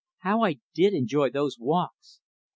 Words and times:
How 0.21 0.43
I 0.43 0.57
did 0.73 0.95
enjoy 0.95 1.29
those 1.29 1.59
walks! 1.59 2.21